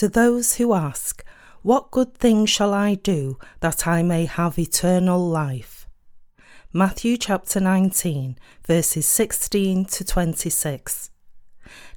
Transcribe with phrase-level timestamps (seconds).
[0.00, 1.22] To those who ask,
[1.60, 5.86] What good thing shall I do that I may have eternal life?
[6.72, 11.10] Matthew chapter 19, verses 16 to 26.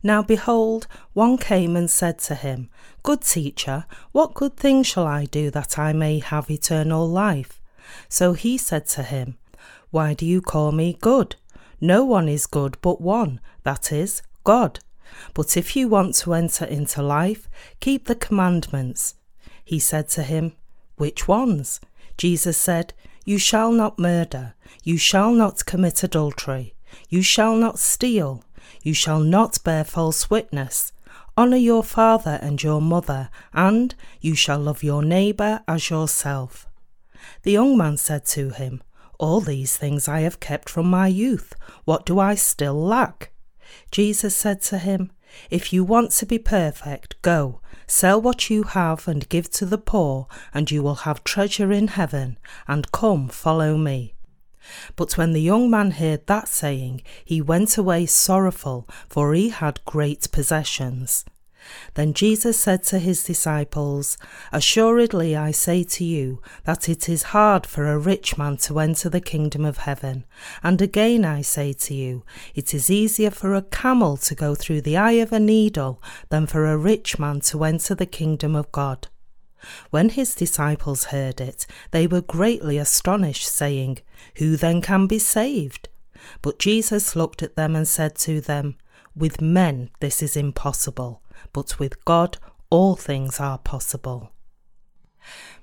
[0.03, 2.69] Now behold, one came and said to him,
[3.03, 7.61] Good teacher, what good thing shall I do that I may have eternal life?
[8.09, 9.37] So he said to him,
[9.91, 11.37] Why do you call me good?
[11.79, 14.81] No one is good but one, that is, God.
[15.33, 17.49] But if you want to enter into life,
[17.79, 19.15] keep the commandments.
[19.63, 20.53] He said to him,
[20.97, 21.79] Which ones?
[22.17, 22.93] Jesus said,
[23.25, 26.75] You shall not murder, you shall not commit adultery,
[27.09, 28.43] you shall not steal,
[28.81, 30.91] you shall not bear false witness.
[31.35, 36.67] Honour your father and your mother, and you shall love your neighbour as yourself.
[37.41, 38.83] The young man said to him,
[39.17, 41.53] All these things I have kept from my youth.
[41.85, 43.32] What do I still lack?
[43.91, 45.11] Jesus said to him,
[45.49, 49.77] If you want to be perfect, go, sell what you have and give to the
[49.77, 54.13] poor, and you will have treasure in heaven, and come, follow me.
[54.95, 59.83] But when the young man heard that saying, he went away sorrowful, for he had
[59.85, 61.25] great possessions.
[61.93, 64.17] Then Jesus said to his disciples,
[64.51, 69.09] Assuredly I say to you that it is hard for a rich man to enter
[69.09, 70.25] the kingdom of heaven.
[70.61, 72.23] And again I say to you,
[72.55, 76.47] it is easier for a camel to go through the eye of a needle than
[76.47, 79.07] for a rich man to enter the kingdom of God.
[79.89, 83.99] When his disciples heard it, they were greatly astonished, saying,
[84.37, 85.89] Who then can be saved?
[86.41, 88.75] But Jesus looked at them and said to them,
[89.15, 92.37] With men this is impossible but with God
[92.69, 94.31] all things are possible.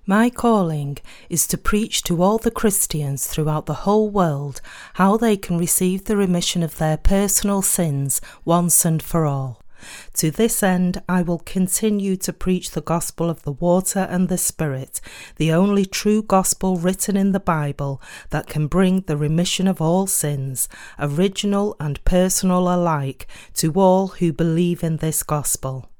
[0.06, 4.60] My calling is to preach to all the Christians throughout the whole world
[4.94, 9.60] how they can receive the remission of their personal sins once and for all.
[10.14, 14.38] To this end, I will continue to preach the gospel of the water and the
[14.38, 15.00] Spirit,
[15.36, 20.06] the only true gospel written in the Bible that can bring the remission of all
[20.06, 20.68] sins,
[20.98, 25.90] original and personal alike, to all who believe in this gospel.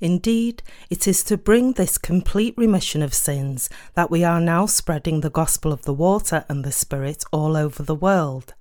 [0.00, 5.20] Indeed, it is to bring this complete remission of sins that we are now spreading
[5.20, 8.54] the gospel of the water and the Spirit all over the world.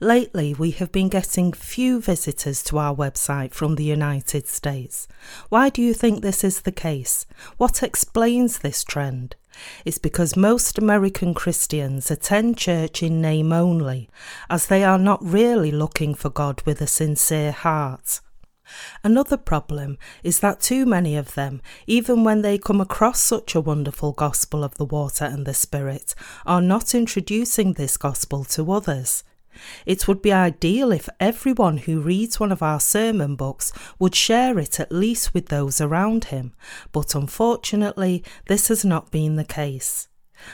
[0.00, 5.08] Lately, we have been getting few visitors to our website from the United States.
[5.48, 7.26] Why do you think this is the case?
[7.56, 9.36] What explains this trend?
[9.84, 14.10] It's because most American Christians attend church in name only,
[14.50, 18.20] as they are not really looking for God with a sincere heart.
[19.02, 23.60] Another problem is that too many of them, even when they come across such a
[23.60, 26.14] wonderful gospel of the water and the Spirit,
[26.46, 29.22] are not introducing this gospel to others.
[29.86, 34.58] It would be ideal if everyone who reads one of our sermon books would share
[34.58, 36.54] it at least with those around him,
[36.92, 40.08] but unfortunately, this has not been the case.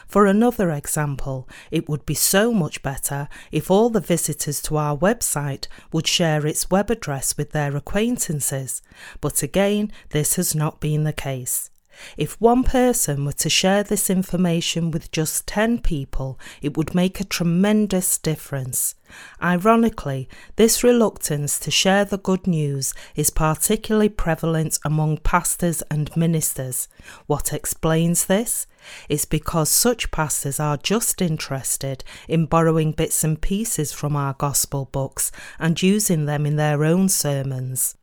[0.07, 4.97] For another example, it would be so much better if all the visitors to our
[4.97, 8.83] website would share its web address with their acquaintances,
[9.21, 11.71] but again, this has not been the case.
[12.17, 17.21] If one person were to share this information with just 10 people, it would make
[17.21, 18.95] a tremendous difference.
[19.43, 26.89] Ironically, this reluctance to share the good news is particularly prevalent among pastors and ministers.
[27.27, 28.67] What explains this?
[29.09, 34.89] It's because such pastors are just interested in borrowing bits and pieces from our gospel
[34.93, 37.97] books and using them in their own sermons.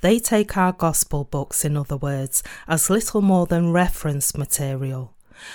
[0.00, 5.14] They take our gospel books, in other words, as little more than reference material.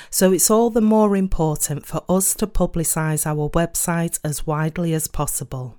[0.09, 5.07] So it's all the more important for us to publicise our website as widely as
[5.07, 5.77] possible.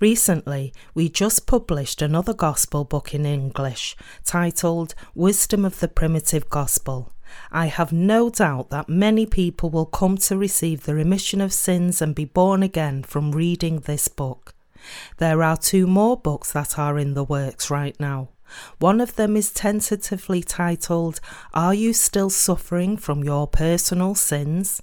[0.00, 7.12] Recently, we just published another gospel book in English titled Wisdom of the Primitive Gospel.
[7.50, 12.02] I have no doubt that many people will come to receive the remission of sins
[12.02, 14.54] and be born again from reading this book.
[15.18, 18.30] There are two more books that are in the works right now.
[18.78, 21.20] One of them is tentatively titled,
[21.54, 24.82] Are You Still Suffering from Your Personal Sins?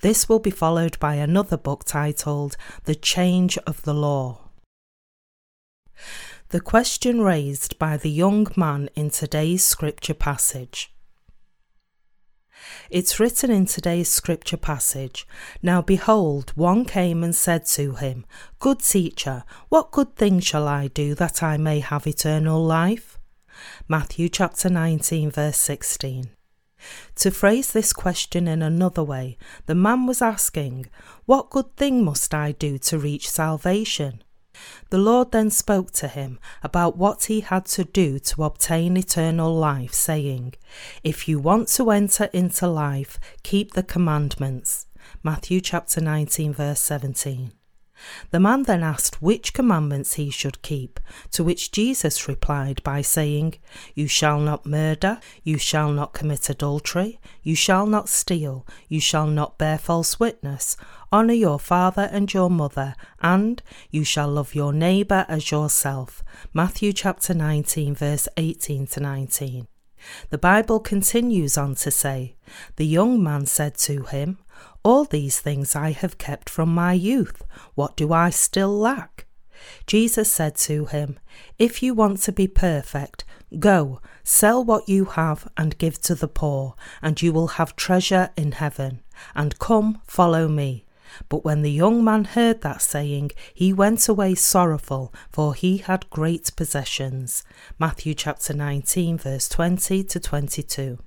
[0.00, 4.50] This will be followed by another book titled, The Change of the Law.
[6.50, 10.92] The question raised by the young man in today's scripture passage.
[12.90, 15.26] It's written in today's scripture passage
[15.62, 18.24] Now behold, one came and said to him,
[18.58, 23.18] Good teacher, what good thing shall I do that I may have eternal life?
[23.88, 26.30] Matthew chapter 19, verse 16.
[27.16, 29.36] To phrase this question in another way,
[29.66, 30.86] the man was asking,
[31.26, 34.22] What good thing must I do to reach salvation?
[34.90, 39.54] The Lord then spoke to him about what he had to do to obtain eternal
[39.54, 40.54] life, saying,
[41.04, 44.86] If you want to enter into life, keep the commandments.
[45.22, 47.52] Matthew chapter 19, verse 17.
[48.30, 51.00] The man then asked which commandments he should keep,
[51.32, 53.56] to which Jesus replied by saying,
[53.94, 59.26] You shall not murder, you shall not commit adultery, you shall not steal, you shall
[59.26, 60.76] not bear false witness,
[61.12, 66.22] honour your father and your mother, and you shall love your neighbour as yourself.
[66.52, 69.66] Matthew chapter 19, verse 18 to 19.
[70.30, 72.36] The Bible continues on to say,
[72.76, 74.38] The young man said to him,
[74.82, 77.42] all these things I have kept from my youth.
[77.74, 79.26] What do I still lack?
[79.86, 81.18] Jesus said to him,
[81.58, 83.24] If you want to be perfect,
[83.58, 88.30] go, sell what you have and give to the poor, and you will have treasure
[88.36, 89.02] in heaven.
[89.34, 90.86] And come, follow me.
[91.28, 96.08] But when the young man heard that saying, he went away sorrowful, for he had
[96.08, 97.42] great possessions.
[97.78, 100.98] Matthew chapter 19, verse 20 to 22.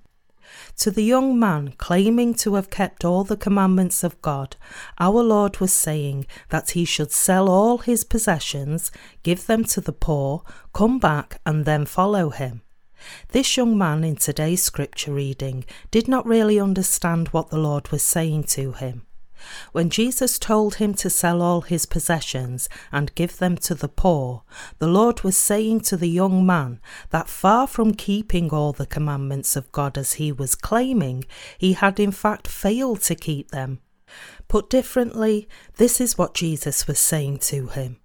[0.78, 4.56] To the young man claiming to have kept all the commandments of God,
[5.00, 8.92] our Lord was saying that he should sell all his possessions,
[9.24, 12.62] give them to the poor, come back, and then follow him.
[13.30, 18.04] This young man in today's scripture reading did not really understand what the Lord was
[18.04, 19.06] saying to him.
[19.72, 24.44] When Jesus told him to sell all his possessions and give them to the poor,
[24.80, 26.80] the Lord was saying to the young man
[27.10, 31.26] that far from keeping all the commandments of God as he was claiming,
[31.58, 33.80] he had in fact failed to keep them.
[34.48, 35.48] Put differently,
[35.78, 37.98] this is what Jesus was saying to him.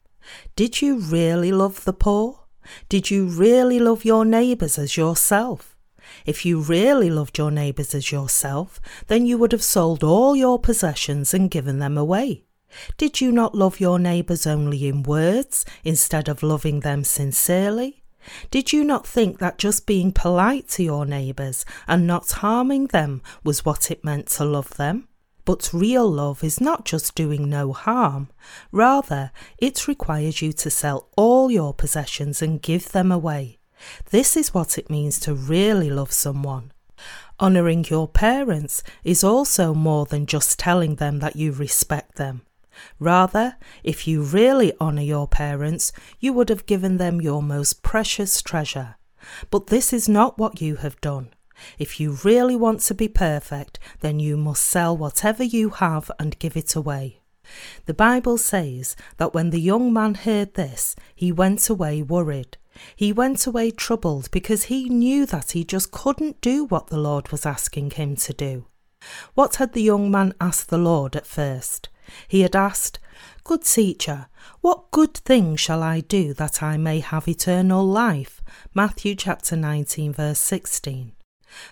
[0.57, 2.41] Did you really love the poor?
[2.89, 5.78] Did you really love your neighbours as yourself?
[6.27, 10.59] If you really loved your neighbours as yourself, then you would have sold all your
[10.59, 12.45] possessions and given them away.
[12.97, 18.03] Did you not love your neighbours only in words instead of loving them sincerely?
[18.51, 23.23] Did you not think that just being polite to your neighbours and not harming them
[23.43, 25.09] was what it meant to love them?
[25.45, 28.29] But real love is not just doing no harm.
[28.71, 33.58] Rather, it requires you to sell all your possessions and give them away.
[34.11, 36.73] This is what it means to really love someone.
[37.41, 42.43] Honouring your parents is also more than just telling them that you respect them.
[42.99, 48.43] Rather, if you really honour your parents, you would have given them your most precious
[48.43, 48.97] treasure.
[49.51, 51.31] But this is not what you have done.
[51.79, 56.39] If you really want to be perfect, then you must sell whatever you have and
[56.39, 57.21] give it away.
[57.87, 62.59] The Bible says that when the young man heard this, he went away worried
[62.97, 67.31] he went away troubled because he knew that he just couldn't do what the Lord
[67.31, 68.67] was asking him to do.
[69.35, 71.89] What had the young man asked the Lord at first?
[72.27, 72.99] He had asked,
[73.45, 74.27] Good teacher,
[74.61, 78.43] what good thing shall I do that I may have eternal life?
[78.75, 81.13] Matthew chapter 19, verse 16.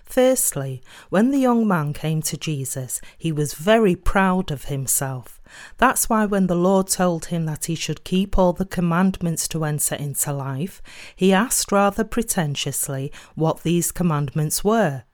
[0.04, 5.35] Firstly, when the young man came to Jesus, he was very proud of himself.
[5.78, 9.64] That's why when the Lord told him that he should keep all the commandments to
[9.64, 10.82] enter into life,
[11.14, 15.04] he asked rather pretentiously what these commandments were.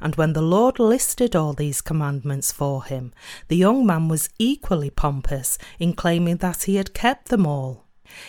[0.00, 3.12] And when the Lord listed all these commandments for him,
[3.48, 7.86] the young man was equally pompous in claiming that he had kept them all.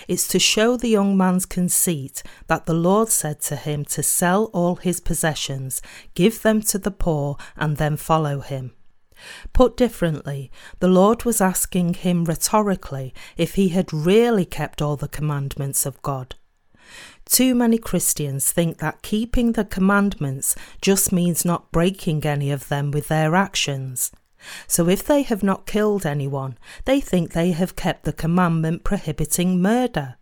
[0.07, 4.45] It's to show the young man's conceit that the Lord said to him to sell
[4.53, 5.81] all his possessions,
[6.13, 8.71] give them to the poor, and then follow him.
[9.53, 15.07] Put differently, the Lord was asking him rhetorically if he had really kept all the
[15.07, 16.35] commandments of God.
[17.25, 22.91] Too many Christians think that keeping the commandments just means not breaking any of them
[22.91, 24.11] with their actions.
[24.67, 29.61] So if they have not killed anyone, they think they have kept the commandment prohibiting
[29.61, 30.17] murder.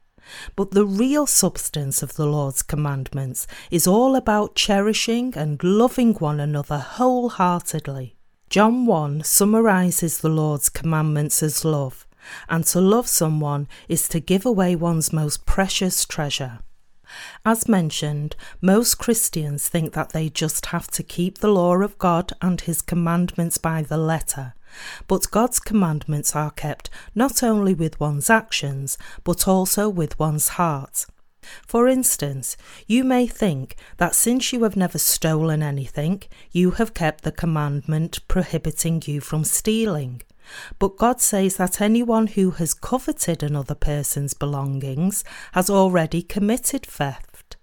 [0.55, 6.39] But the real substance of the Lord's commandments is all about cherishing and loving one
[6.39, 8.15] another wholeheartedly.
[8.51, 12.05] John 1 summarizes the Lord's commandments as love,
[12.49, 16.59] and to love someone is to give away one's most precious treasure.
[17.45, 22.33] As mentioned, most Christians think that they just have to keep the law of God
[22.41, 24.53] and His commandments by the letter.
[25.07, 31.05] But God's commandments are kept not only with one's actions, but also with one's heart.
[31.65, 32.55] For instance,
[32.87, 38.19] you may think that since you have never stolen anything, you have kept the commandment
[38.27, 40.21] prohibiting you from stealing.
[40.79, 47.57] But God says that anyone who has coveted another person's belongings has already committed theft.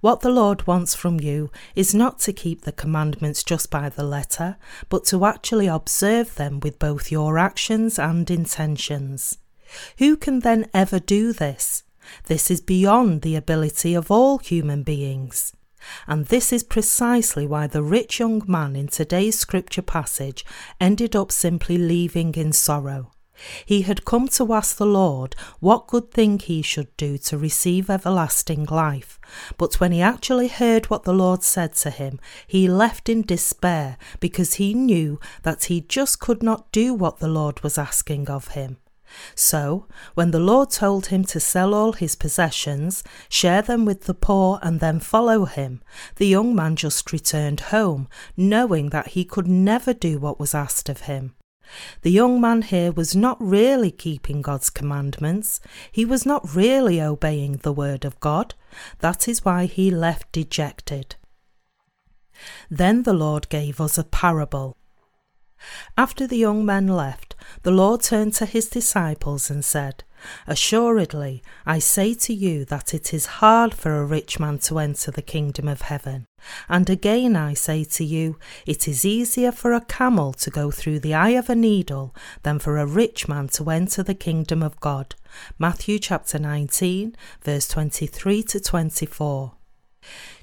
[0.00, 4.02] What the Lord wants from you is not to keep the commandments just by the
[4.02, 4.56] letter,
[4.88, 9.38] but to actually observe them with both your actions and intentions.
[9.98, 11.84] Who can then ever do this?
[12.24, 15.52] This is beyond the ability of all human beings.
[16.06, 20.44] And this is precisely why the rich young man in today's scripture passage
[20.80, 23.12] ended up simply leaving in sorrow.
[23.64, 27.88] He had come to ask the Lord what good thing he should do to receive
[27.88, 29.20] everlasting life.
[29.56, 33.96] But when he actually heard what the Lord said to him, he left in despair
[34.18, 38.48] because he knew that he just could not do what the Lord was asking of
[38.48, 38.78] him.
[39.34, 44.14] So, when the Lord told him to sell all his possessions, share them with the
[44.14, 45.82] poor, and then follow him,
[46.16, 50.88] the young man just returned home, knowing that he could never do what was asked
[50.88, 51.34] of him.
[52.02, 55.60] The young man here was not really keeping God's commandments.
[55.92, 58.54] He was not really obeying the word of God.
[59.00, 61.16] That is why he left dejected.
[62.70, 64.76] Then the Lord gave us a parable.
[65.96, 70.04] After the young men left, the Lord turned to his disciples and said,
[70.46, 75.10] Assuredly, I say to you that it is hard for a rich man to enter
[75.10, 76.26] the kingdom of heaven.
[76.68, 81.00] And again I say to you, it is easier for a camel to go through
[81.00, 84.80] the eye of a needle than for a rich man to enter the kingdom of
[84.80, 85.14] God.
[85.58, 89.57] Matthew chapter 19, verse 23 to 24.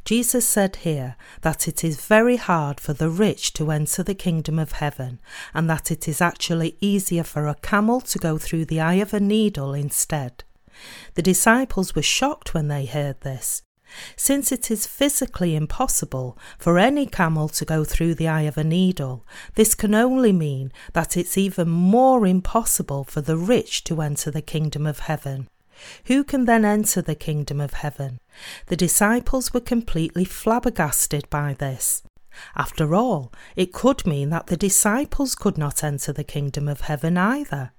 [0.03, 4.60] Jesus said here that it is very hard for the rich to enter the kingdom
[4.60, 5.19] of heaven,
[5.53, 9.13] and that it is actually easier for a camel to go through the eye of
[9.13, 10.43] a needle instead.
[11.15, 13.63] The disciples were shocked when they heard this.
[14.15, 18.63] Since it is physically impossible for any camel to go through the eye of a
[18.63, 24.31] needle, this can only mean that it's even more impossible for the rich to enter
[24.31, 25.48] the kingdom of heaven.
[26.05, 28.20] Who can then enter the kingdom of heaven?
[28.67, 32.03] The disciples were completely flabbergasted by this.
[32.55, 37.17] After all, it could mean that the disciples could not enter the kingdom of heaven
[37.17, 37.72] either.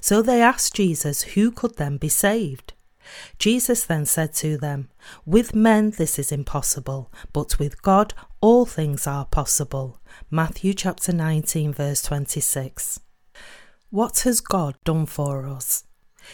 [0.00, 2.74] So they asked Jesus who could then be saved.
[3.38, 4.90] Jesus then said to them,
[5.24, 9.98] With men this is impossible, but with God all things are possible.
[10.30, 13.00] Matthew chapter 19, verse 26.
[13.90, 15.84] What has God done for us?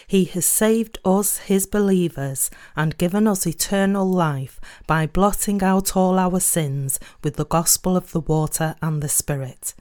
[0.07, 6.19] He has saved us, his believers, and given us eternal life by blotting out all
[6.19, 9.73] our sins with the gospel of the water and the Spirit.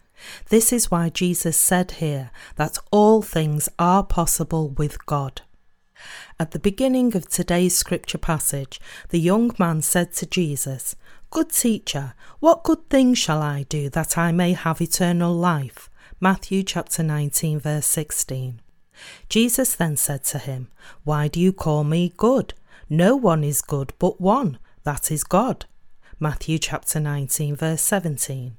[0.48, 5.42] This is why Jesus said here that all things are possible with God.
[6.38, 8.80] At the beginning of today's scripture passage,
[9.10, 10.96] the young man said to Jesus,
[11.30, 15.90] Good teacher, what good thing shall I do that I may have eternal life?
[16.20, 18.60] Matthew chapter 19 verse 16.
[19.28, 20.68] Jesus then said to him,
[21.02, 22.54] Why do you call me good?
[22.88, 25.66] No one is good but one, that is God.
[26.20, 28.56] Matthew chapter 19, verse 17.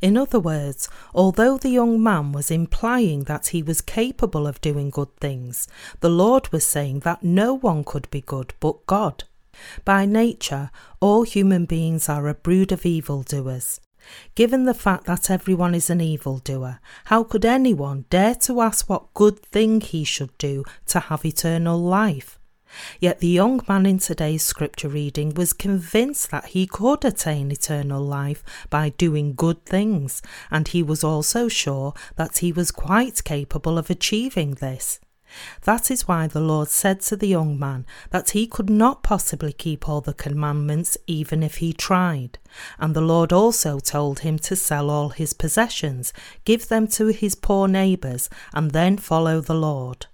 [0.00, 4.90] In other words, although the young man was implying that he was capable of doing
[4.90, 5.66] good things,
[6.00, 9.24] the Lord was saying that no one could be good but God.
[9.84, 13.80] By nature, all human beings are a brood of evildoers.
[14.34, 19.14] Given the fact that everyone is an evildoer, how could anyone dare to ask what
[19.14, 22.38] good thing he should do to have eternal life?
[23.00, 28.02] Yet the young man in today's scripture reading was convinced that he could attain eternal
[28.02, 33.78] life by doing good things, and he was also sure that he was quite capable
[33.78, 34.98] of achieving this.
[35.62, 39.52] That is why the Lord said to the young man that he could not possibly
[39.52, 42.38] keep all the commandments even if he tried.
[42.78, 46.12] And the Lord also told him to sell all his possessions,
[46.44, 50.06] give them to his poor neighbours, and then follow the Lord.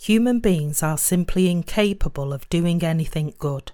[0.00, 3.72] Human beings are simply incapable of doing anything good.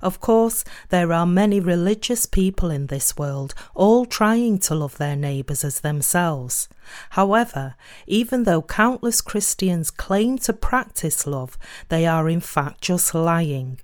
[0.00, 5.16] Of course, there are many religious people in this world, all trying to love their
[5.16, 6.68] neighbours as themselves.
[7.10, 7.74] However,
[8.06, 13.78] even though countless Christians claim to practice love, they are in fact just lying.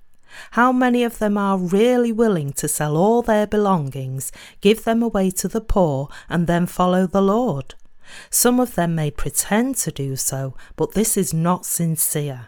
[0.51, 4.31] How many of them are really willing to sell all their belongings,
[4.61, 7.75] give them away to the poor, and then follow the Lord?
[8.29, 12.47] Some of them may pretend to do so, but this is not sincere.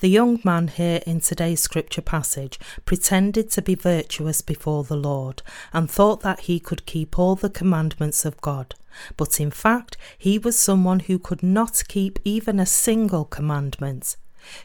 [0.00, 5.42] The young man here in today's scripture passage pretended to be virtuous before the Lord
[5.72, 8.74] and thought that he could keep all the commandments of God,
[9.16, 14.16] but in fact he was someone who could not keep even a single commandment.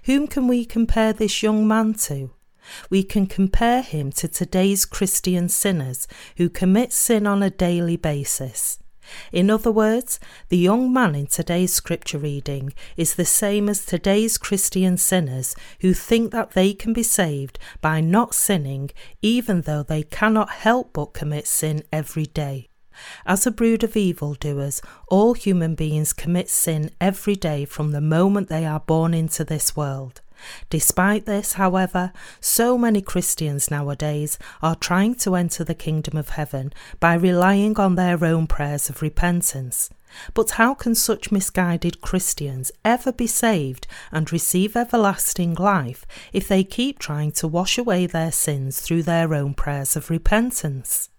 [0.04, 2.32] Whom can we compare this young man to?
[2.90, 8.80] We can compare him to today's Christian sinners who commit sin on a daily basis.
[9.32, 10.20] In other words,
[10.50, 15.94] the young man in today's scripture reading is the same as today's Christian sinners who
[15.94, 21.14] think that they can be saved by not sinning, even though they cannot help but
[21.14, 22.70] commit sin every day.
[23.26, 28.48] As a brood of evildoers, all human beings commit sin every day from the moment
[28.48, 30.22] they are born into this world.
[30.70, 36.74] Despite this, however, so many Christians nowadays are trying to enter the kingdom of heaven
[37.00, 39.90] by relying on their own prayers of repentance.
[40.34, 46.64] But how can such misguided Christians ever be saved and receive everlasting life if they
[46.64, 51.10] keep trying to wash away their sins through their own prayers of repentance?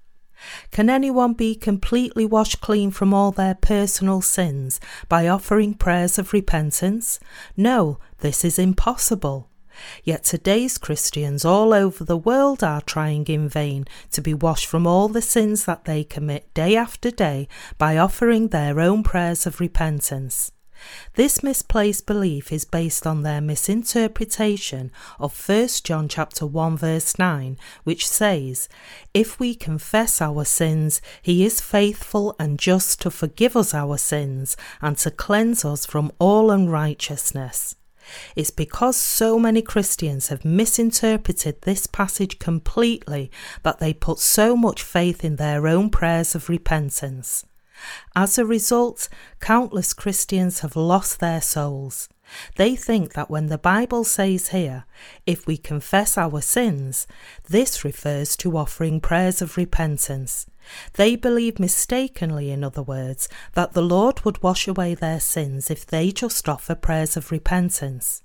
[0.71, 6.33] Can anyone be completely washed clean from all their personal sins by offering prayers of
[6.33, 7.21] repentance?
[7.57, 9.49] No, this is impossible.
[10.05, 14.87] Yet today's Christians all over the world are trying in vain to be washed from
[14.87, 17.49] all the sins that they commit day after day
[17.79, 20.53] by offering their own prayers of repentance.
[21.15, 27.59] This misplaced belief is based on their misinterpretation of 1 John chapter 1 verse 9,
[27.85, 28.69] which says,
[29.15, 34.57] "If we confess our sins, he is faithful and just to forgive us our sins
[34.81, 37.77] and to cleanse us from all unrighteousness."
[38.37, 43.31] It's because so many Christians have misinterpreted this passage completely
[43.65, 47.45] that they put so much faith in their own prayers of repentance.
[48.15, 49.09] As a result,
[49.41, 52.09] countless Christians have lost their souls.
[52.57, 54.85] They think that when the Bible says here,
[55.27, 57.07] if we confess our sins,
[57.49, 60.47] this refers to offering prayers of repentance.
[60.95, 65.87] They believe mistakenly, in other words, that the Lord would wash away their sins if
[65.87, 68.23] they just offer prayers of repentance.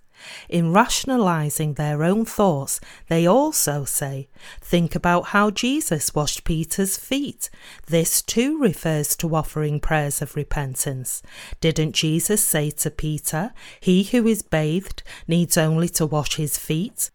[0.50, 4.28] In rationalizing their own thoughts, they also say,
[4.60, 7.50] Think about how Jesus washed Peter's feet.
[7.88, 11.22] This too refers to offering prayers of repentance.
[11.60, 17.12] Didn't Jesus say to Peter, He who is bathed needs only to wash his feet?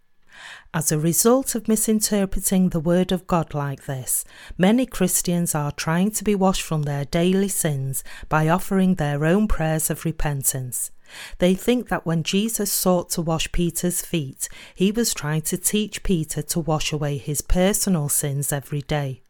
[0.75, 4.25] As a result of misinterpreting the Word of God like this,
[4.58, 9.49] many Christians are trying to be washed from their daily sins by offering their own
[9.49, 10.90] prayers of repentance.
[11.38, 16.02] They think that when Jesus sought to wash Peter's feet, he was trying to teach
[16.02, 19.23] Peter to wash away his personal sins every day.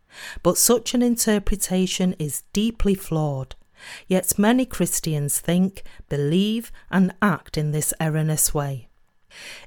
[0.43, 3.55] But such an interpretation is deeply flawed.
[4.07, 8.89] Yet many Christians think, believe, and act in this erroneous way.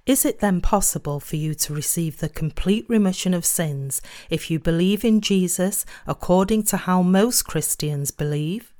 [0.06, 4.60] Is it then possible for you to receive the complete remission of sins if you
[4.60, 8.74] believe in Jesus according to how most Christians believe?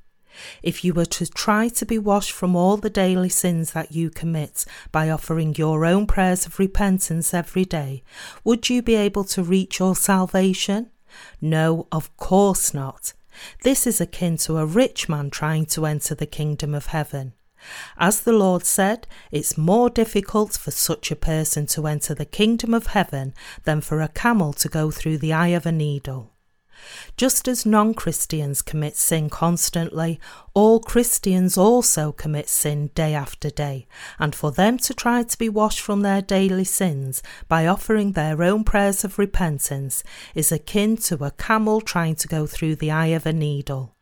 [0.62, 4.10] If you were to try to be washed from all the daily sins that you
[4.10, 8.02] commit by offering your own prayers of repentance every day,
[8.44, 10.90] would you be able to reach your salvation?
[11.40, 13.12] No, of course not.
[13.62, 17.32] This is akin to a rich man trying to enter the kingdom of heaven.
[17.98, 22.72] As the Lord said, it's more difficult for such a person to enter the kingdom
[22.72, 26.29] of heaven than for a camel to go through the eye of a needle.
[27.16, 30.18] Just as non Christians commit sin constantly,
[30.54, 33.86] all Christians also commit sin day after day,
[34.18, 38.42] and for them to try to be washed from their daily sins by offering their
[38.42, 40.02] own prayers of repentance
[40.34, 43.94] is akin to a camel trying to go through the eye of a needle.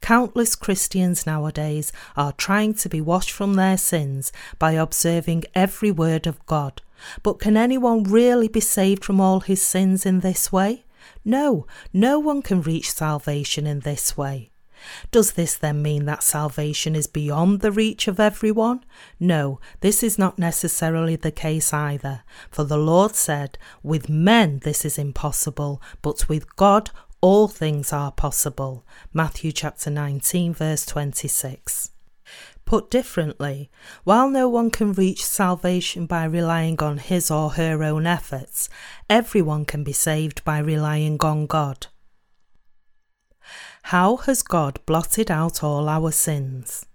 [0.00, 6.26] Countless Christians nowadays are trying to be washed from their sins by observing every word
[6.26, 6.82] of God.
[7.22, 10.84] But can anyone really be saved from all his sins in this way?
[11.24, 14.50] No, no one can reach salvation in this way.
[15.10, 18.84] Does this then mean that salvation is beyond the reach of everyone?
[19.18, 22.22] No, this is not necessarily the case either.
[22.50, 28.12] For the Lord said, With men this is impossible, but with God all things are
[28.12, 28.86] possible.
[29.12, 31.90] Matthew chapter 19, verse 26.
[32.70, 33.68] Put differently,
[34.04, 38.68] while no one can reach salvation by relying on his or her own efforts,
[39.08, 41.88] everyone can be saved by relying on God.
[43.82, 46.86] How has God blotted out all our sins?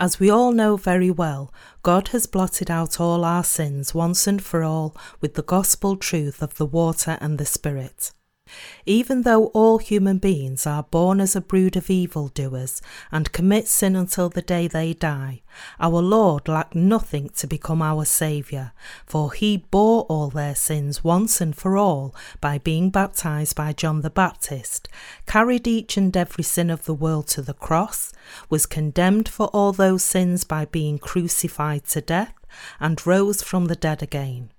[0.00, 4.42] As we all know very well, God has blotted out all our sins once and
[4.42, 8.10] for all with the gospel truth of the water and the Spirit.
[8.86, 13.96] Even though all human beings are born as a brood of evildoers and commit sin
[13.96, 15.42] until the day they die,
[15.80, 18.72] our Lord lacked nothing to become our Saviour,
[19.06, 24.02] for he bore all their sins once and for all by being baptized by John
[24.02, 24.88] the Baptist,
[25.26, 28.12] carried each and every sin of the world to the cross,
[28.50, 32.34] was condemned for all those sins by being crucified to death,
[32.78, 34.50] and rose from the dead again.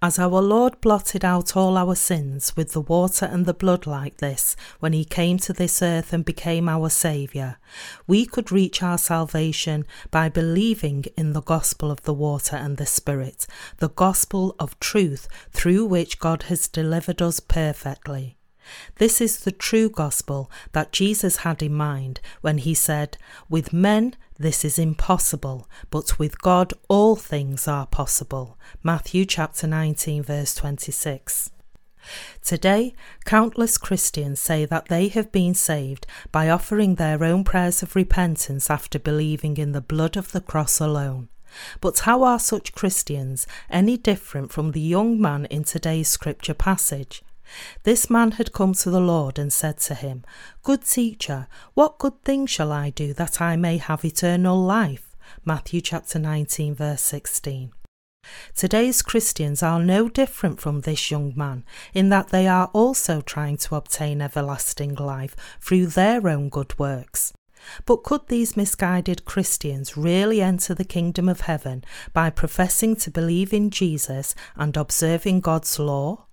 [0.00, 4.16] As our Lord blotted out all our sins with the water and the blood like
[4.16, 7.58] this when he came to this earth and became our Saviour,
[8.06, 12.86] we could reach our salvation by believing in the gospel of the water and the
[12.86, 13.46] Spirit,
[13.78, 18.36] the gospel of truth through which God has delivered us perfectly.
[18.96, 24.16] This is the true gospel that Jesus had in mind when he said, With men
[24.42, 28.58] this is impossible, but with God all things are possible.
[28.82, 31.50] Matthew chapter 19 verse 26.
[32.44, 37.94] Today, countless Christians say that they have been saved by offering their own prayers of
[37.94, 41.28] repentance after believing in the blood of the cross alone.
[41.80, 47.22] But how are such Christians any different from the young man in today's scripture passage?
[47.82, 50.24] This man had come to the Lord and said to him,
[50.62, 55.16] Good teacher, what good thing shall I do that I may have eternal life?
[55.44, 57.72] Matthew chapter 19 verse 16.
[58.54, 63.56] Today's Christians are no different from this young man in that they are also trying
[63.58, 67.32] to obtain everlasting life through their own good works.
[67.86, 73.52] But could these misguided Christians really enter the kingdom of heaven by professing to believe
[73.52, 76.26] in Jesus and observing God's law?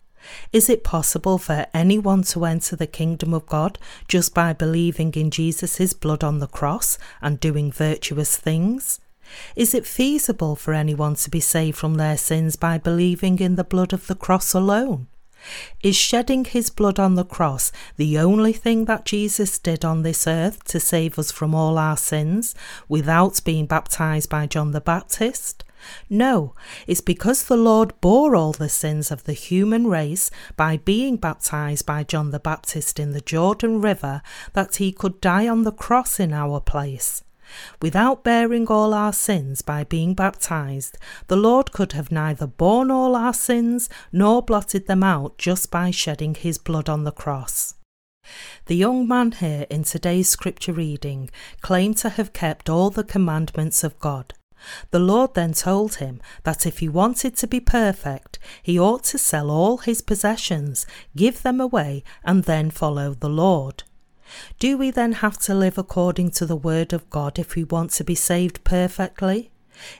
[0.51, 3.77] Is it possible for anyone to enter the kingdom of God
[4.07, 8.99] just by believing in Jesus' blood on the cross and doing virtuous things?
[9.55, 13.63] Is it feasible for anyone to be saved from their sins by believing in the
[13.63, 15.07] blood of the cross alone?
[15.81, 20.27] Is shedding his blood on the cross the only thing that Jesus did on this
[20.27, 22.55] earth to save us from all our sins
[22.89, 25.63] without being baptized by John the Baptist?
[26.09, 26.53] No,
[26.87, 31.85] it's because the Lord bore all the sins of the human race by being baptized
[31.85, 34.21] by John the Baptist in the Jordan River
[34.53, 37.23] that he could die on the cross in our place.
[37.81, 43.15] Without bearing all our sins by being baptized, the Lord could have neither borne all
[43.15, 47.75] our sins nor blotted them out just by shedding his blood on the cross.
[48.65, 51.29] The young man here in today's scripture reading
[51.61, 54.33] claimed to have kept all the commandments of God.
[54.91, 59.17] The Lord then told him that if he wanted to be perfect, he ought to
[59.17, 63.83] sell all his possessions, give them away, and then follow the Lord.
[64.59, 67.91] Do we then have to live according to the Word of God if we want
[67.91, 69.51] to be saved perfectly?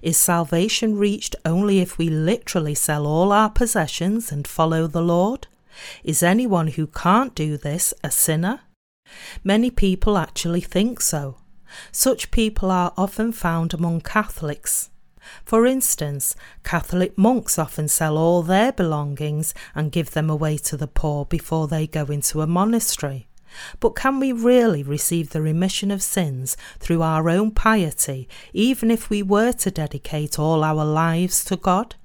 [0.01, 5.47] Is salvation reached only if we literally sell all our possessions and follow the Lord?
[6.03, 8.61] Is anyone who can't do this a sinner?
[9.43, 11.37] Many people actually think so.
[11.91, 14.89] Such people are often found among Catholics.
[15.45, 20.87] For instance, Catholic monks often sell all their belongings and give them away to the
[20.87, 23.27] poor before they go into a monastery.
[23.79, 29.09] But can we really receive the remission of sins through our own piety, even if
[29.09, 31.95] we were to dedicate all our lives to God?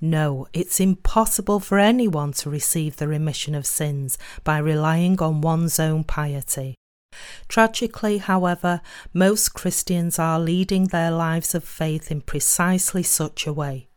[0.00, 5.78] No, it's impossible for anyone to receive the remission of sins by relying on one's
[5.78, 6.76] own piety.
[7.48, 8.80] Tragically, however,
[9.12, 13.88] most Christians are leading their lives of faith in precisely such a way.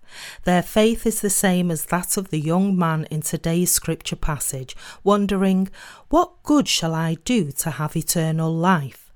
[0.44, 4.76] Their faith is the same as that of the young man in today's scripture passage,
[5.04, 5.70] wondering,
[6.10, 9.12] What good shall I do to have eternal life?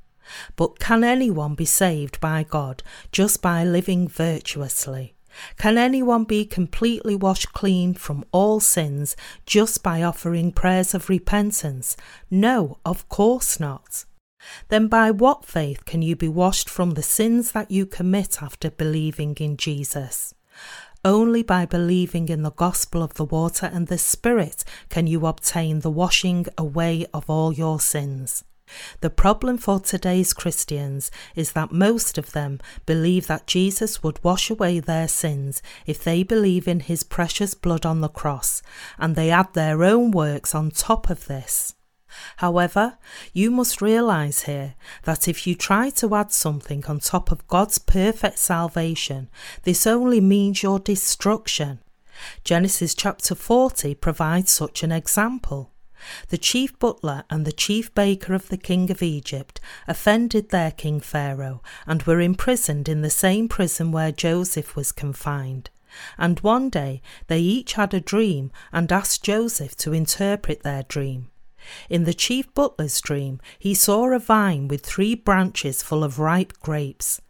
[0.55, 5.12] But can anyone be saved by God just by living virtuously?
[5.57, 9.15] Can anyone be completely washed clean from all sins
[9.45, 11.95] just by offering prayers of repentance?
[12.29, 14.05] No, of course not.
[14.69, 18.69] Then by what faith can you be washed from the sins that you commit after
[18.69, 20.33] believing in Jesus?
[21.05, 25.79] Only by believing in the gospel of the water and the Spirit can you obtain
[25.79, 28.43] the washing away of all your sins.
[29.01, 34.49] The problem for today's Christians is that most of them believe that Jesus would wash
[34.49, 38.61] away their sins if they believe in his precious blood on the cross,
[38.97, 41.75] and they add their own works on top of this.
[42.37, 42.97] However,
[43.33, 47.79] you must realize here that if you try to add something on top of God's
[47.79, 49.29] perfect salvation,
[49.63, 51.79] this only means your destruction.
[52.43, 55.72] Genesis chapter 40 provides such an example.
[56.29, 60.99] The chief butler and the chief baker of the king of Egypt offended their king
[60.99, 65.69] Pharaoh and were imprisoned in the same prison where Joseph was confined.
[66.17, 71.29] And one day they each had a dream and asked Joseph to interpret their dream.
[71.89, 76.53] In the chief butler's dream, he saw a vine with three branches full of ripe
[76.61, 77.21] grapes.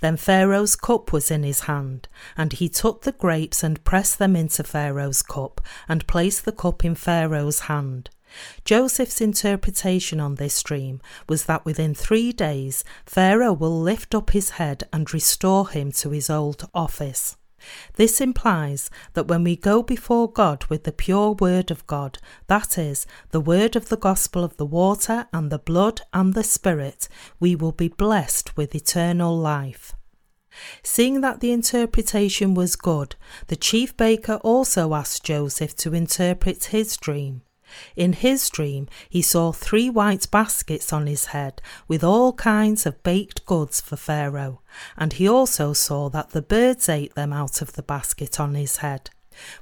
[0.00, 4.36] Then Pharaoh's cup was in his hand, and he took the grapes and pressed them
[4.36, 8.10] into Pharaoh's cup, and placed the cup in Pharaoh's hand.
[8.64, 14.50] Joseph's interpretation on this dream was that within three days Pharaoh will lift up his
[14.50, 17.36] head and restore him to his old office.
[17.94, 22.18] This implies that when we go before God with the pure word of God,
[22.48, 26.44] that is, the word of the gospel of the water and the blood and the
[26.44, 29.94] Spirit, we will be blessed with eternal life.
[30.82, 33.16] Seeing that the interpretation was good,
[33.46, 37.42] the chief baker also asked Joseph to interpret his dream.
[37.96, 43.02] In his dream, he saw three white baskets on his head with all kinds of
[43.02, 44.60] baked goods for Pharaoh,
[44.96, 48.78] and he also saw that the birds ate them out of the basket on his
[48.78, 49.10] head.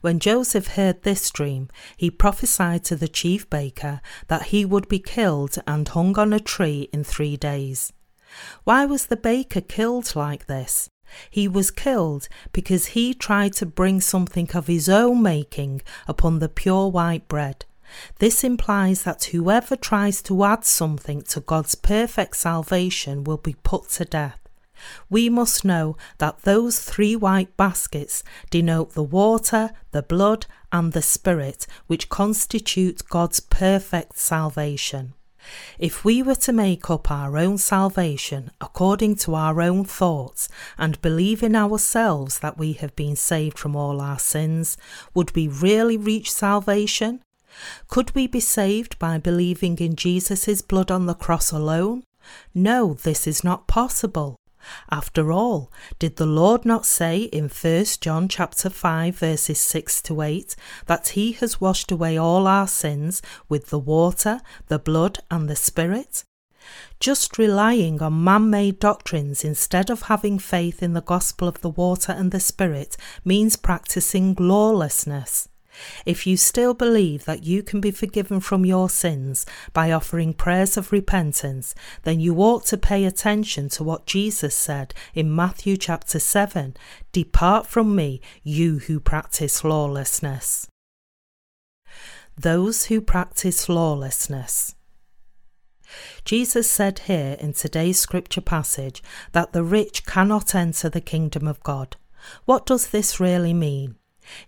[0.01, 4.99] When Joseph heard this dream, he prophesied to the chief baker that he would be
[4.99, 7.93] killed and hung on a tree in three days.
[8.65, 10.89] Why was the baker killed like this?
[11.29, 16.49] He was killed because he tried to bring something of his own making upon the
[16.49, 17.65] pure white bread.
[18.19, 23.89] This implies that whoever tries to add something to God's perfect salvation will be put
[23.91, 24.39] to death.
[25.09, 31.03] We must know that those three white baskets denote the water, the blood, and the
[31.03, 35.15] Spirit, which constitute God's perfect salvation.
[35.79, 41.01] If we were to make up our own salvation according to our own thoughts and
[41.01, 44.77] believe in ourselves that we have been saved from all our sins,
[45.15, 47.23] would we really reach salvation?
[47.89, 52.05] Could we be saved by believing in Jesus' blood on the cross alone?
[52.55, 54.37] No, this is not possible.
[54.91, 60.21] After all, did the Lord not say in 1 John chapter 5 verses 6 to
[60.21, 60.55] 8
[60.87, 65.57] that he has washed away all our sins with the water, the blood and the
[65.57, 66.25] spirit?
[67.01, 72.13] Just relying on man-made doctrines instead of having faith in the gospel of the water
[72.13, 75.49] and the spirit means practicing lawlessness.
[76.05, 80.77] If you still believe that you can be forgiven from your sins by offering prayers
[80.77, 86.19] of repentance, then you ought to pay attention to what Jesus said in Matthew chapter
[86.19, 86.77] 7
[87.13, 90.67] Depart from me, you who practice lawlessness.
[92.37, 94.75] Those who practice lawlessness.
[96.25, 99.03] Jesus said here in today's scripture passage
[99.33, 101.97] that the rich cannot enter the kingdom of God.
[102.45, 103.97] What does this really mean?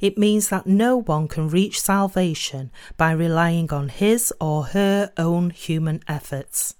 [0.00, 5.50] It means that no one can reach salvation by relying on his or her own
[5.50, 6.74] human efforts.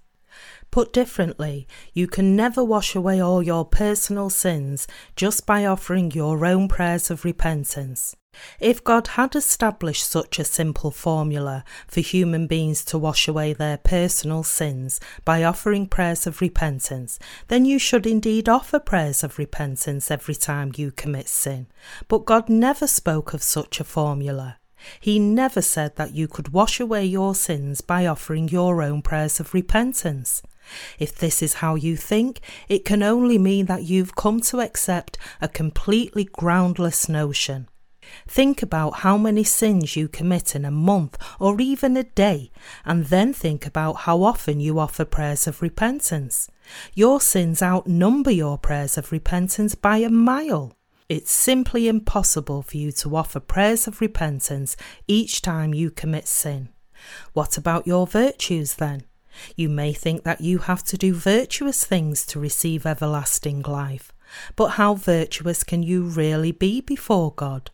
[0.71, 4.87] Put differently, you can never wash away all your personal sins
[5.17, 8.17] just by offering your own prayers of repentance.
[8.63, 13.77] If God had established such a simple formula for human beings to wash away their
[13.77, 17.19] personal sins by offering prayers of repentance,
[17.49, 21.67] then you should indeed offer prayers of repentance every time you commit sin.
[22.07, 24.59] But God never spoke of such a formula.
[25.01, 29.41] He never said that you could wash away your sins by offering your own prayers
[29.41, 30.41] of repentance.
[31.01, 35.19] If this is how you think, it can only mean that you've come to accept
[35.41, 37.69] a completely groundless notion.
[38.29, 42.51] Think about how many sins you commit in a month or even a day,
[42.85, 46.51] and then think about how often you offer prayers of repentance.
[46.95, 50.77] Your sins outnumber your prayers of repentance by a mile.
[51.09, 56.71] It's simply impossible for you to offer prayers of repentance each time you commit sin.
[57.33, 59.05] What about your virtues then?
[59.57, 64.13] You may think that you have to do virtuous things to receive everlasting life,
[64.57, 67.71] but how virtuous can you really be before God?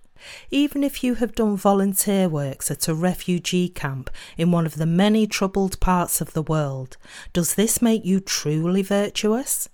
[0.50, 4.86] Even if you have done volunteer works at a refugee camp in one of the
[4.86, 6.96] many troubled parts of the world,
[7.32, 9.68] does this make you truly virtuous?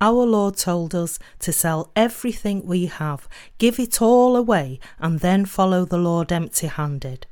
[0.00, 5.44] Our Lord told us to sell everything we have, give it all away, and then
[5.44, 7.26] follow the Lord empty handed.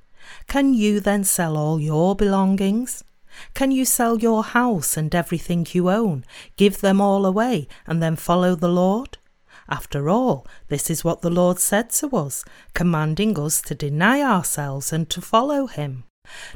[0.47, 3.03] Can you then sell all your belongings?
[3.55, 6.25] Can you sell your house and everything you own,
[6.57, 9.19] give them all away, and then follow the Lord?
[9.70, 14.92] After all, this is what the Lord said to us, commanding us to deny ourselves
[14.92, 16.04] and to follow Him.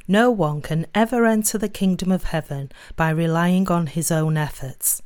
[0.07, 5.03] No one can ever enter the kingdom of heaven by relying on his own efforts.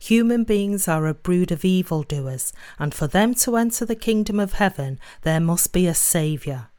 [0.00, 4.54] Human beings are a brood of evildoers, and for them to enter the kingdom of
[4.54, 6.70] heaven, there must be a Saviour.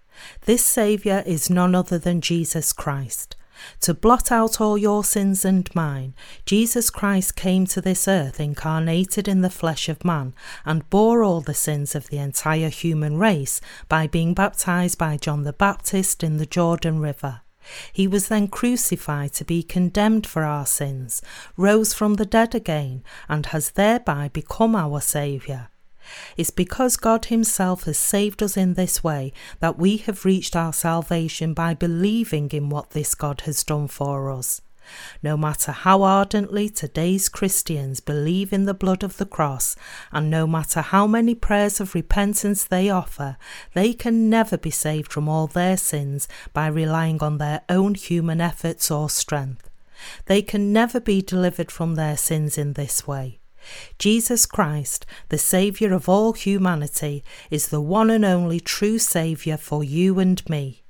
[0.46, 3.38] This Saviour is none other than Jesus Christ.
[3.82, 6.14] To blot out all your sins and mine,
[6.46, 10.34] Jesus Christ came to this earth incarnated in the flesh of man
[10.66, 15.44] and bore all the sins of the entire human race by being baptized by John
[15.44, 17.42] the Baptist in the Jordan River.
[17.94, 21.22] He was then crucified to be condemned for our sins,
[21.56, 25.70] rose from the dead again, and has thereby become our Saviour.
[26.38, 30.74] It's because God Himself has saved us in this way that we have reached our
[30.74, 34.62] salvation by believing in what this God has done for us.
[35.22, 39.76] No matter how ardently today's Christians believe in the blood of the cross,
[40.12, 43.38] and no matter how many prayers of repentance they offer,
[43.74, 48.42] they can never be saved from all their sins by relying on their own human
[48.42, 49.70] efforts or strength.
[50.26, 53.40] They can never be delivered from their sins in this way.
[53.98, 59.84] Jesus Christ, the Saviour of all humanity, is the one and only true Saviour for
[59.84, 60.84] you and me.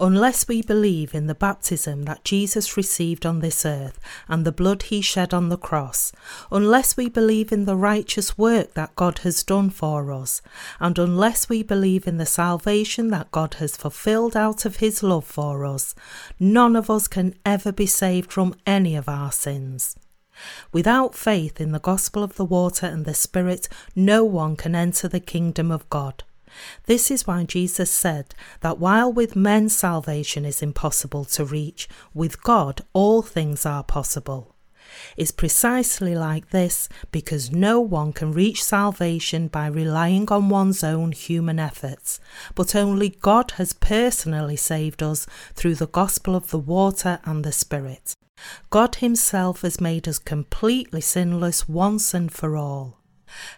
[0.00, 4.84] Unless we believe in the baptism that Jesus received on this earth and the blood
[4.84, 6.12] he shed on the cross,
[6.50, 10.40] unless we believe in the righteous work that God has done for us,
[10.78, 15.26] and unless we believe in the salvation that God has fulfilled out of his love
[15.26, 15.94] for us,
[16.38, 19.96] none of us can ever be saved from any of our sins.
[20.72, 25.08] Without faith in the gospel of the water and the Spirit, no one can enter
[25.08, 26.24] the kingdom of God.
[26.86, 32.42] This is why Jesus said that while with men salvation is impossible to reach, with
[32.42, 34.54] God all things are possible.
[35.16, 41.12] It's precisely like this because no one can reach salvation by relying on one's own
[41.12, 42.20] human efforts,
[42.54, 47.52] but only God has personally saved us through the gospel of the water and the
[47.52, 48.14] Spirit.
[48.70, 52.98] God Himself has made us completely sinless once and for all.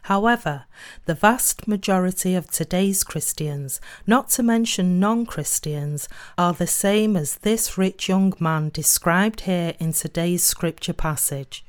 [0.02, 0.64] However,
[1.06, 7.36] the vast majority of today's Christians, not to mention non Christians, are the same as
[7.36, 11.64] this rich young man described here in today's scripture passage.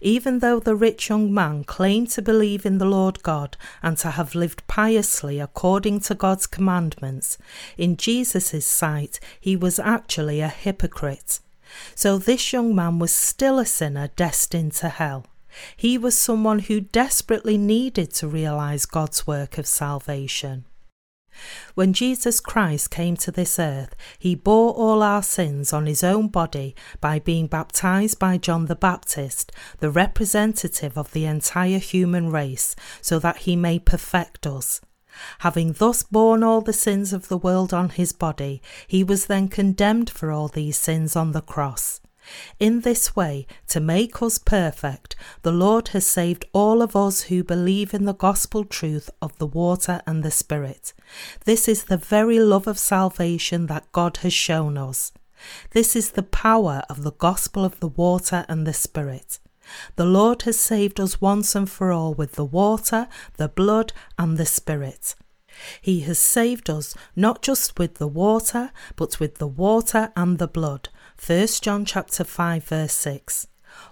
[0.00, 4.10] Even though the rich young man claimed to believe in the Lord God and to
[4.10, 7.38] have lived piously according to God's commandments,
[7.76, 11.40] in Jesus' sight he was actually a hypocrite.
[11.94, 15.26] So this young man was still a sinner destined to hell.
[15.76, 20.64] He was someone who desperately needed to realize God's work of salvation.
[21.74, 26.28] When Jesus Christ came to this earth, he bore all our sins on his own
[26.28, 32.76] body by being baptized by John the Baptist, the representative of the entire human race,
[33.00, 34.80] so that he may perfect us.
[35.40, 39.48] Having thus borne all the sins of the world on his body, he was then
[39.48, 42.00] condemned for all these sins on the cross.
[42.60, 47.42] In this way, to make us perfect, the Lord has saved all of us who
[47.42, 50.92] believe in the gospel truth of the water and the Spirit.
[51.44, 55.12] This is the very love of salvation that God has shown us.
[55.72, 59.40] This is the power of the gospel of the water and the Spirit.
[59.96, 64.36] The Lord has saved us once and for all with the water, the blood, and
[64.36, 65.14] the Spirit.
[65.80, 70.48] He has saved us not just with the water, but with the water and the
[70.48, 70.88] blood.
[71.24, 73.46] 1 John chapter 5 verse 6.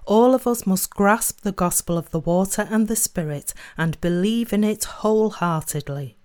[0.06, 4.52] All of us must grasp the gospel of the water and the spirit and believe
[4.52, 6.16] in it wholeheartedly.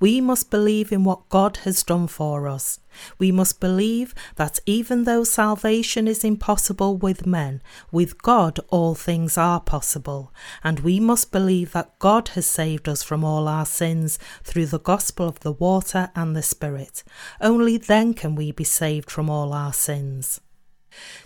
[0.00, 2.80] We must believe in what God has done for us.
[3.18, 9.36] We must believe that even though salvation is impossible with men, with God all things
[9.36, 10.32] are possible.
[10.62, 14.78] And we must believe that God has saved us from all our sins through the
[14.78, 17.02] gospel of the water and the Spirit.
[17.40, 20.40] Only then can we be saved from all our sins.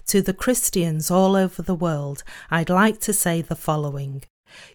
[0.06, 4.24] To the Christians all over the world, I'd like to say the following.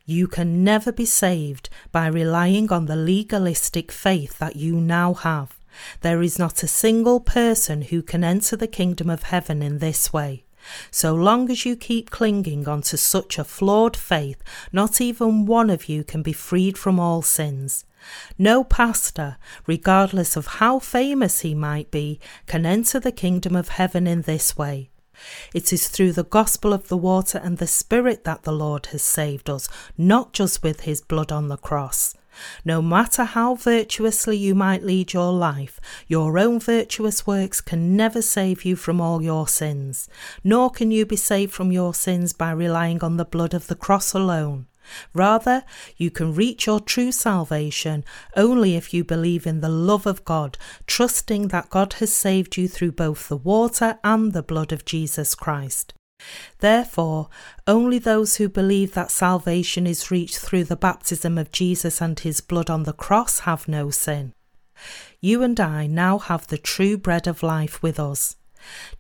[0.06, 5.58] You can never be saved by relying on the legalistic faith that you now have.
[6.02, 10.14] There is not a single person who can enter the kingdom of heaven in this
[10.14, 10.44] way.
[10.92, 15.90] So long as you keep clinging onto such a flawed faith, not even one of
[15.90, 17.86] you can be freed from all sins.
[18.38, 24.08] No pastor, regardless of how famous he might be, can enter the kingdom of heaven
[24.08, 24.90] in this way.
[25.54, 29.02] It is through the gospel of the water and the Spirit that the Lord has
[29.02, 32.16] saved us, not just with his blood on the cross.
[32.66, 38.22] No matter how virtuously you might lead your life, your own virtuous works can never
[38.22, 40.10] save you from all your sins,
[40.44, 43.76] nor can you be saved from your sins by relying on the blood of the
[43.76, 44.66] cross alone.
[45.13, 45.63] Rather,
[45.98, 48.04] you can reach your true salvation
[48.36, 52.67] only if you believe in the love of God, trusting that God has saved you
[52.67, 55.93] through both the water and the blood of Jesus Christ.
[56.60, 57.30] Therefore,
[57.67, 62.41] only those who believe that salvation is reached through the baptism of Jesus and his
[62.41, 64.34] blood on the cross have no sin.
[65.19, 68.36] You and I now have the true bread of life with us.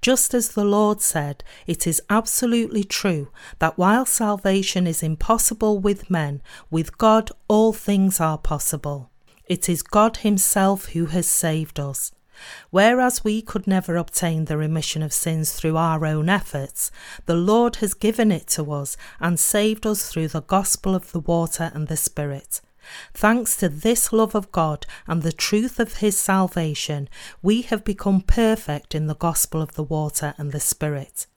[0.01, 6.09] Just as the Lord said, it is absolutely true that while salvation is impossible with
[6.09, 9.09] men, with God all things are possible.
[9.45, 12.11] It is God Himself who has saved us.
[12.71, 16.91] Whereas we could never obtain the remission of sins through our own efforts,
[17.25, 21.19] the Lord has given it to us and saved us through the gospel of the
[21.19, 22.61] water and the Spirit.
[23.13, 27.09] Thanks to this love of God and the truth of His salvation,
[27.41, 31.27] we have become perfect in the gospel of the water and the Spirit.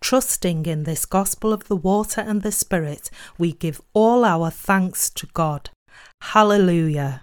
[0.00, 5.10] Trusting in this gospel of the water and the Spirit, we give all our thanks
[5.10, 5.70] to God.
[6.20, 7.22] Hallelujah.